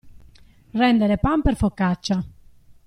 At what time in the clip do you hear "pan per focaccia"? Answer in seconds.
1.19-2.25